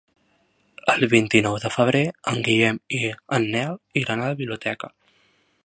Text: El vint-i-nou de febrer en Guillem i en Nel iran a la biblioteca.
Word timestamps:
El 0.93 1.03
vint-i-nou 1.11 1.57
de 1.65 1.69
febrer 1.75 2.01
en 2.31 2.41
Guillem 2.47 2.79
i 3.01 3.03
en 3.39 3.45
Nel 3.57 3.77
iran 4.05 4.25
a 4.25 4.31
la 4.33 4.39
biblioteca. 4.41 4.91